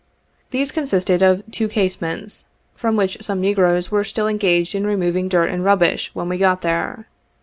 [0.49, 5.51] These consisted of two casemates, from which some negroes were still engaged in removing dirt
[5.51, 7.05] and rubbish, when we got there.